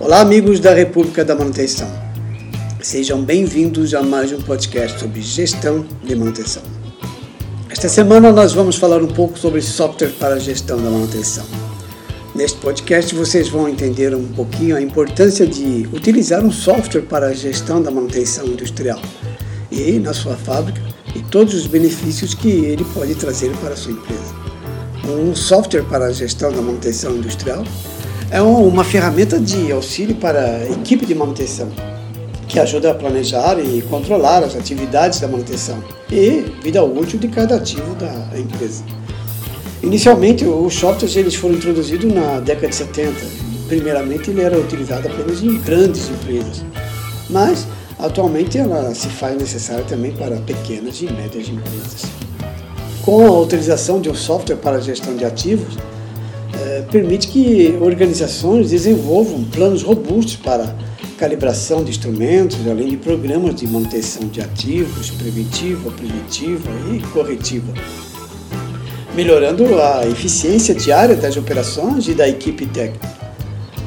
[0.00, 1.86] Olá, amigos da República da Manutenção.
[2.80, 6.62] Sejam bem-vindos a mais um podcast sobre gestão de manutenção.
[7.68, 11.44] Esta semana nós vamos falar um pouco sobre software para a gestão da manutenção.
[12.34, 17.34] Neste podcast vocês vão entender um pouquinho a importância de utilizar um software para a
[17.34, 19.02] gestão da manutenção industrial
[19.70, 20.80] e na sua fábrica
[21.14, 24.34] e todos os benefícios que ele pode trazer para a sua empresa.
[25.06, 27.64] Um software para a gestão da manutenção industrial
[28.30, 31.68] é uma ferramenta de auxílio para a equipe de manutenção,
[32.46, 37.56] que ajuda a planejar e controlar as atividades da manutenção e vida útil de cada
[37.56, 38.84] ativo da empresa.
[39.82, 43.14] Inicialmente, os softwares eles foram introduzidos na década de 70.
[43.66, 46.64] Primeiramente, ele era utilizado apenas em grandes empresas,
[47.28, 47.66] mas
[47.98, 52.04] atualmente ela se faz necessária também para pequenas e médias empresas.
[53.02, 55.76] Com a utilização de um software para gestão de ativos,
[56.90, 60.74] permite que organizações desenvolvam planos robustos para
[61.18, 67.74] calibração de instrumentos, além de programas de manutenção de ativos, preventiva, primitiva e corretiva,
[69.14, 73.06] melhorando a eficiência diária das operações e da equipe técnica.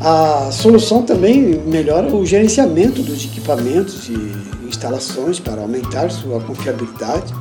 [0.00, 7.34] A solução também melhora o gerenciamento dos equipamentos e instalações para aumentar sua confiabilidade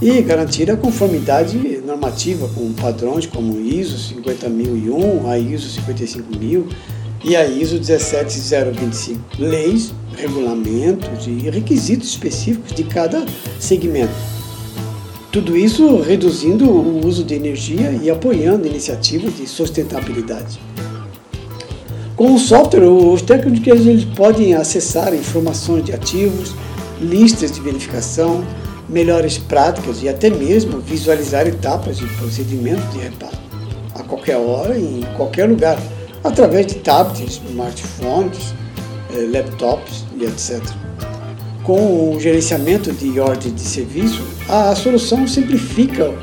[0.00, 6.68] e garantir a conformidade normativa com padrões como ISO 50001, a ISO 55000
[7.24, 13.24] e a ISO 17025, leis, regulamentos e requisitos específicos de cada
[13.58, 14.12] segmento.
[15.30, 20.58] Tudo isso reduzindo o uso de energia e apoiando iniciativas de sustentabilidade.
[22.16, 26.54] Com o software, os técnicos eles podem acessar informações de ativos,
[27.00, 28.42] listas de verificação,
[28.88, 33.36] melhores práticas e até mesmo visualizar etapas de procedimento de reparo
[33.98, 35.78] a qualquer hora e em qualquer lugar,
[36.22, 38.54] através de tablets, smartphones,
[39.14, 40.60] eh, laptops e etc.
[41.62, 46.14] Com o gerenciamento de ordem de serviço, a solução simplifica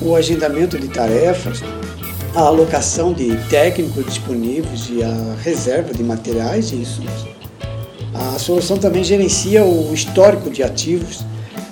[0.00, 1.62] o agendamento de tarefas,
[2.34, 7.26] a alocação de técnicos disponíveis e a reserva de materiais e insumos.
[8.14, 11.24] A solução também gerencia o histórico de ativos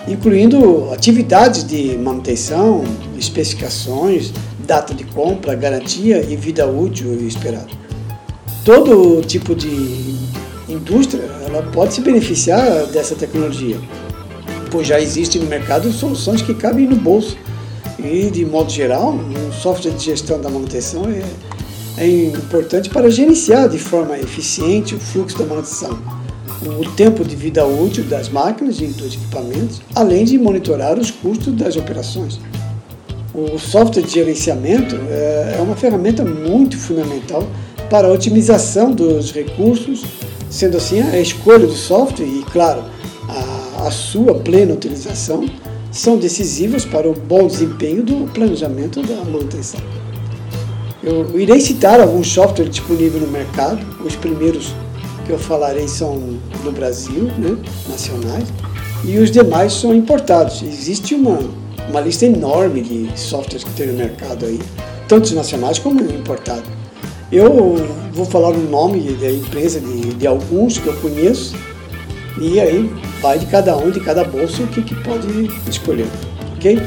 [0.06, 2.84] incluindo atividades de manutenção,
[3.18, 4.32] especificações,
[4.66, 7.68] data de compra, garantia e vida útil esperada.
[8.64, 10.16] Todo tipo de
[10.68, 13.78] indústria ela pode se beneficiar dessa tecnologia,
[14.70, 17.36] pois já existem no mercado soluções que cabem no bolso.
[17.98, 21.22] E, de modo geral, um software de gestão da manutenção é,
[22.02, 26.23] é importante para gerenciar de forma eficiente o fluxo da manutenção
[26.70, 31.54] o tempo de vida útil das máquinas e dos equipamentos, além de monitorar os custos
[31.54, 32.40] das operações.
[33.34, 37.46] O software de gerenciamento é, é uma ferramenta muito fundamental
[37.90, 40.04] para a otimização dos recursos,
[40.48, 42.84] sendo assim a escolha do software e, claro,
[43.28, 45.48] a, a sua plena utilização
[45.90, 49.80] são decisivas para o bom desempenho do planejamento da manutenção.
[51.02, 54.72] Eu irei citar alguns softwares disponíveis no mercado, os primeiros
[55.24, 56.18] que eu falarei são
[56.62, 57.56] do Brasil, né,
[57.88, 58.48] nacionais,
[59.04, 60.62] e os demais são importados.
[60.62, 61.38] Existe uma,
[61.88, 64.60] uma lista enorme de softwares que tem no mercado aí,
[65.08, 66.64] tanto nacionais como importados.
[67.32, 67.76] Eu
[68.12, 71.56] vou falar o nome da empresa de, de alguns que eu conheço,
[72.40, 76.06] e aí vai de cada um, de cada bolso, o que, que pode escolher,
[76.56, 76.80] ok?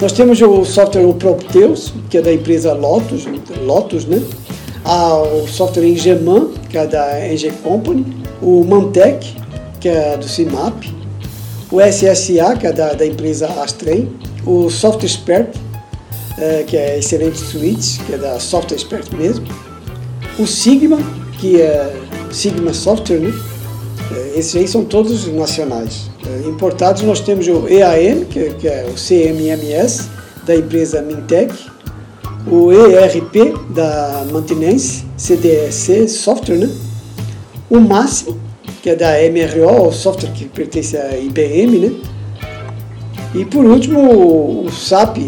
[0.00, 3.26] Nós temos o software o Prometheus, que é da empresa Lotus,
[3.62, 4.22] Lotus, né?
[4.84, 8.06] o software Engeman, que é da Eng Company,
[8.40, 9.36] o Mantec,
[9.80, 10.94] que é do CIMAP,
[11.70, 14.10] o SSA, que é da, da empresa Astrem,
[14.46, 15.48] o Software Expert,
[16.38, 19.46] é, que é excelente suíte, que é da Software Expert mesmo,
[20.38, 20.98] o Sigma,
[21.38, 21.92] que é
[22.30, 23.32] Sigma Software, né?
[24.12, 26.10] É, esses aí são todos nacionais.
[26.26, 30.08] É, importados nós temos o EAM, que, que é o CMMS,
[30.44, 31.52] da empresa Mintec,
[32.46, 36.70] o ERP da Mantenance, CDC Software, né?
[37.68, 38.38] o Máximo,
[38.82, 41.92] que é da MRO, o software que pertence à IBM, né?
[43.34, 45.18] E por último o SAP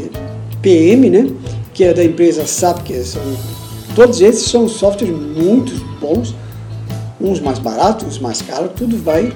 [0.61, 1.31] PM, né?
[1.73, 3.23] que é da empresa SAP, que são
[3.95, 6.35] todos esses são softwares muito bons,
[7.21, 9.33] uns mais baratos, uns mais caros, tudo vai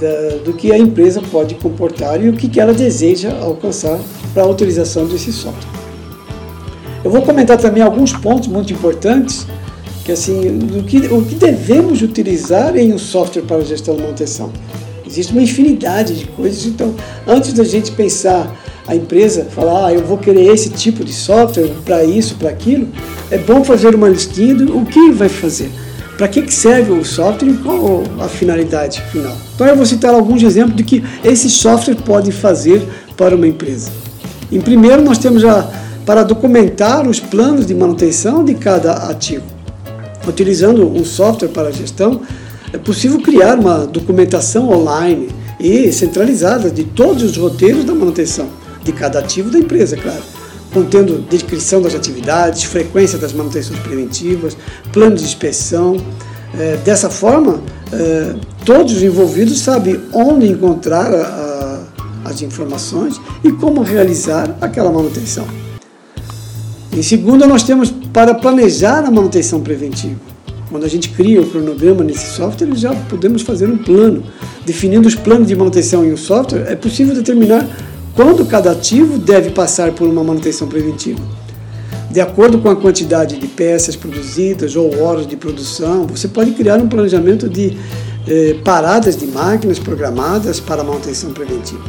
[0.00, 3.98] da, do que a empresa pode comportar e o que, que ela deseja alcançar
[4.34, 5.75] para a utilização desse software.
[7.06, 9.46] Eu vou comentar também alguns pontos muito importantes
[10.04, 14.50] que assim, do que, o que devemos utilizar em um software para gestão de manutenção.
[15.06, 16.92] Existe uma infinidade de coisas, então
[17.24, 18.52] antes da gente pensar
[18.88, 22.88] a empresa falar, ah, eu vou querer esse tipo de software para isso, para aquilo,
[23.30, 25.70] é bom fazer uma listinha do o que vai fazer.
[26.18, 29.36] para que, serve o software e qual a finalidade final.
[29.54, 32.82] Então eu vou citar alguns exemplos de que esse software pode fazer
[33.16, 33.92] para uma empresa.
[34.50, 39.44] Em primeiro, nós temos a, para documentar os planos de manutenção de cada ativo.
[40.26, 42.22] Utilizando um software para gestão,
[42.72, 48.48] é possível criar uma documentação online e centralizada de todos os roteiros da manutenção
[48.84, 50.22] de cada ativo da empresa, claro,
[50.72, 54.56] contendo descrição das atividades, frequência das manutenções preventivas,
[54.92, 55.96] plano de inspeção.
[56.56, 57.60] É, dessa forma,
[57.92, 61.82] é, todos os envolvidos sabem onde encontrar a,
[62.24, 65.65] a, as informações e como realizar aquela manutenção.
[66.96, 70.16] Em segundo, nós temos para planejar a manutenção preventiva.
[70.70, 74.24] Quando a gente cria o cronograma nesse software, já podemos fazer um plano.
[74.64, 77.68] Definindo os planos de manutenção em um software, é possível determinar
[78.14, 81.20] quando cada ativo deve passar por uma manutenção preventiva.
[82.10, 86.78] De acordo com a quantidade de peças produzidas ou horas de produção, você pode criar
[86.78, 87.76] um planejamento de
[88.26, 91.84] eh, paradas de máquinas programadas para manutenção preventiva.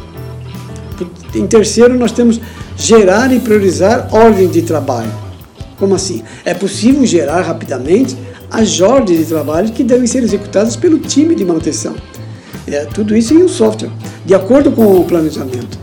[1.34, 2.40] Em terceiro, nós temos
[2.78, 5.10] gerar e priorizar ordem de trabalho.
[5.78, 6.22] Como assim?
[6.44, 8.16] É possível gerar rapidamente
[8.50, 11.94] as ordens de trabalho que devem ser executadas pelo time de manutenção.
[12.66, 13.90] É, tudo isso em um software,
[14.24, 15.78] de acordo com o planejamento.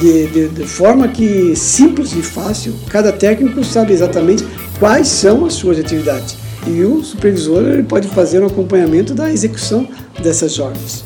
[0.00, 4.46] De, de, de, forma que simples e fácil, cada técnico sabe exatamente
[4.78, 6.36] quais são as suas atividades
[6.66, 9.88] e o supervisor ele pode fazer um acompanhamento da execução
[10.22, 11.04] dessas ordens.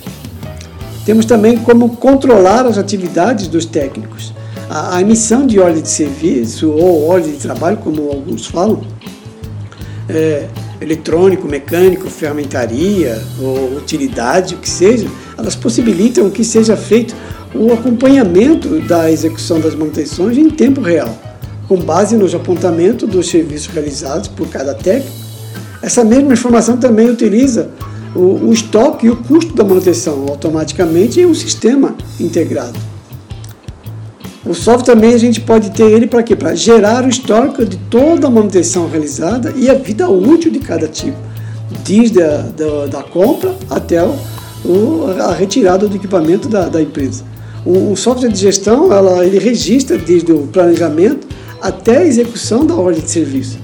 [1.05, 4.33] Temos também como controlar as atividades dos técnicos.
[4.73, 8.81] A, emissão de ordem de serviço ou ordem de trabalho, como alguns falam,
[10.09, 10.47] é,
[10.81, 17.17] eletrônico, mecânico, ferramentaria ou utilidade, o que seja, elas possibilitam que seja feito
[17.53, 21.19] o acompanhamento da execução das manutenções em tempo real,
[21.67, 25.17] com base nos apontamentos dos serviços realizados por cada técnico.
[25.83, 27.71] Essa mesma informação também utiliza
[28.15, 32.90] o, o estoque e o custo da manutenção automaticamente em um sistema integrado.
[34.45, 36.35] O software também a gente pode ter ele para quê?
[36.35, 40.89] Para gerar o histórico de toda a manutenção realizada e a vida útil de cada
[40.89, 41.19] tipo,
[41.85, 47.23] desde a da, da compra até o, a retirada do equipamento da, da empresa.
[47.67, 51.27] O, o, software de gestão ela, ele registra desde o planejamento
[51.61, 53.59] até a execução da ordem de serviço.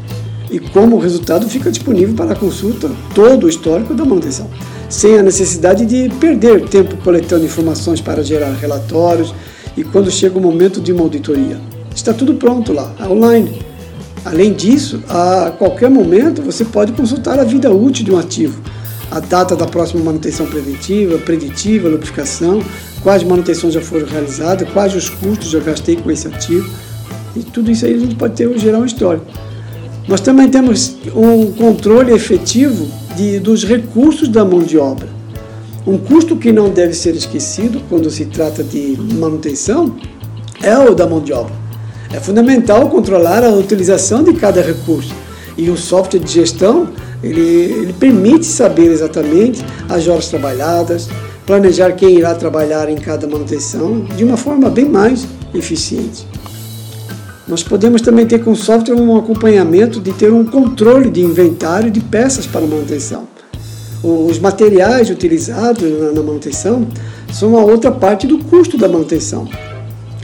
[0.51, 4.49] E como resultado fica disponível para consulta todo o histórico da manutenção,
[4.91, 9.35] sem a necessidade de perder tempo coletando informações para gerar relatórios
[9.77, 11.61] e quando chega o momento de uma auditoria.
[11.95, 13.63] Está tudo pronto lá, online.
[14.25, 18.61] Além disso, a qualquer momento você pode consultar a vida útil de um ativo,
[19.11, 22.61] a data da próxima manutenção preventiva, preditiva, lubrificação,
[23.03, 26.69] quais manutenções já foram realizadas, quais os custos já gastei com esse ativo.
[27.37, 29.27] E tudo isso aí a gente pode ter um histórico.
[30.09, 35.09] Nós também temos um controle efetivo de, dos recursos da mão de obra.
[35.87, 39.97] Um custo que não deve ser esquecido quando se trata de manutenção
[40.61, 41.55] é o da mão de obra.
[42.13, 45.15] É fundamental controlar a utilização de cada recurso
[45.57, 46.89] e o software de gestão
[47.23, 51.09] ele, ele permite saber exatamente as horas trabalhadas,
[51.47, 55.25] planejar quem irá trabalhar em cada manutenção de uma forma bem mais
[55.55, 56.27] eficiente.
[57.47, 61.93] Nós podemos também ter com o software um acompanhamento de ter um controle de inventário
[61.93, 63.36] de peças para manutenção
[64.03, 65.83] os materiais utilizados
[66.15, 66.87] na manutenção
[67.33, 69.49] são uma outra parte do custo da manutenção.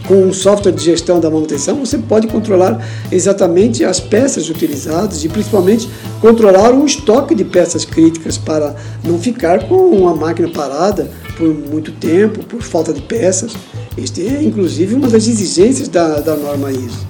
[0.06, 5.28] Com um software de gestão da manutenção, você pode controlar exatamente as peças utilizadas e
[5.28, 5.88] principalmente
[6.20, 8.74] controlar o estoque de peças críticas para
[9.04, 13.52] não ficar com uma máquina parada por muito tempo, por falta de peças.
[13.96, 17.06] Este é inclusive uma das exigências da, da norma ISO.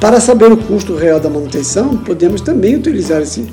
[0.00, 3.46] Para saber o custo real da manutenção, podemos também utilizar esse,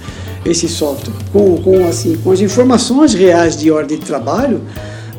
[0.46, 4.62] esse software com, com, assim, com as informações reais de ordem de trabalho,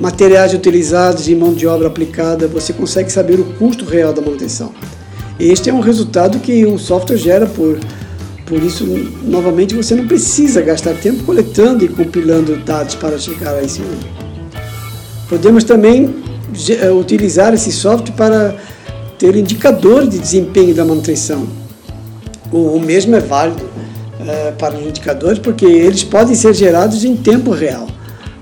[0.00, 4.72] materiais utilizados e mão de obra aplicada, você consegue saber o custo real da manutenção.
[5.38, 7.78] Este é um resultado que um software gera por
[8.50, 8.84] por isso,
[9.22, 14.08] novamente, você não precisa gastar tempo coletando e compilando dados para chegar a esse número.
[15.28, 16.16] Podemos também
[16.68, 18.56] eh, utilizar esse software para
[19.16, 21.46] ter indicadores de desempenho da manutenção.
[22.50, 23.69] O mesmo é válido
[24.26, 27.86] é, para os indicadores, porque eles podem ser gerados em tempo real.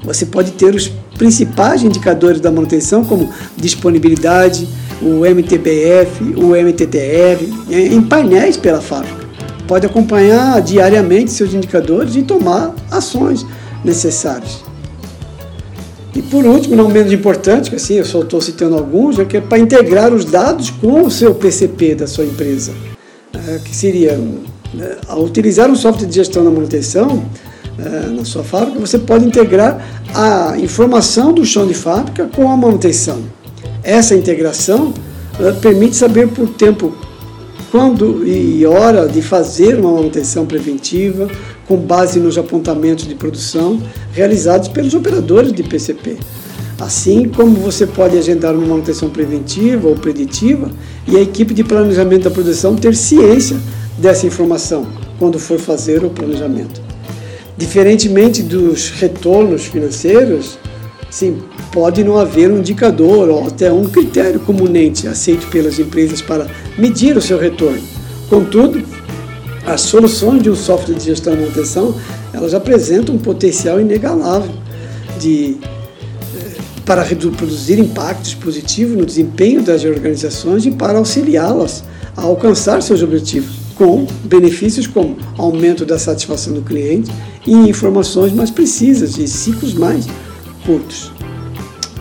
[0.04, 4.68] Você pode ter os principais indicadores da manutenção, como disponibilidade,
[5.02, 9.26] o MTBF, o MTTR, em painéis pela fábrica.
[9.66, 13.44] Pode acompanhar diariamente seus indicadores e tomar ações
[13.84, 14.62] necessárias.
[16.14, 19.36] E por último, não menos importante, que assim eu só estou citando alguns, é que
[19.36, 22.72] é para integrar os dados com o seu PCP da sua empresa,
[23.46, 24.18] é, que seria
[25.06, 27.24] ao utilizar um software de gestão da manutenção,
[27.78, 29.80] é, na sua fábrica, você pode integrar
[30.14, 33.22] a informação do chão de fábrica com a manutenção.
[33.84, 34.92] Essa integração
[35.38, 36.92] é, permite saber por tempo
[37.70, 41.28] quando e hora de fazer uma manutenção preventiva
[41.66, 43.80] com base nos apontamentos de produção
[44.12, 46.16] realizados pelos operadores de PCP.
[46.80, 50.70] Assim como você pode agendar uma manutenção preventiva ou preditiva
[51.06, 53.56] e a equipe de planejamento da produção ter ciência
[53.98, 54.86] dessa informação
[55.18, 56.80] quando for fazer o planejamento.
[57.56, 60.58] Diferentemente dos retornos financeiros,
[61.10, 61.38] sim,
[61.72, 66.46] pode não haver um indicador ou até um critério comunente aceito pelas empresas para
[66.78, 67.82] medir o seu retorno.
[68.30, 68.82] Contudo,
[69.66, 71.94] as soluções de um software de gestão e manutenção,
[72.32, 74.52] elas apresentam um potencial inegalável
[75.18, 75.58] de
[76.88, 81.84] para produzir impactos positivos no desempenho das organizações e para auxiliá-las
[82.16, 87.10] a alcançar seus objetivos, com benefícios como aumento da satisfação do cliente
[87.46, 90.06] e informações mais precisas e ciclos mais
[90.66, 91.12] curtos.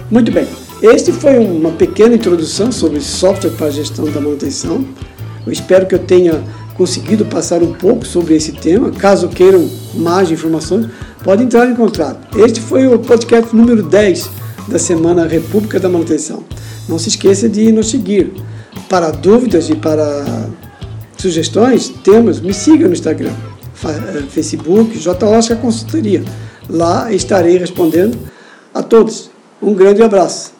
[0.10, 0.48] Muito bem,
[0.81, 4.84] este foi uma pequena introdução sobre software para gestão da manutenção.
[5.46, 6.43] Eu espero que eu tenha
[6.75, 8.91] conseguido passar um pouco sobre esse tema.
[8.91, 10.88] Caso queiram mais informações,
[11.24, 12.39] pode entrar em contato.
[12.39, 14.29] Este foi o podcast número 10
[14.67, 16.43] da Semana República da Manutenção.
[16.89, 18.34] Não se esqueça de nos seguir.
[18.89, 20.48] Para dúvidas e para
[21.17, 23.33] sugestões, temas, me siga no Instagram,
[23.83, 25.25] eh, Facebook, J.
[25.25, 26.24] Oscar Consultoria.
[26.69, 28.17] Lá estarei respondendo
[28.74, 29.29] a todos.
[29.62, 30.51] Um grande abraço.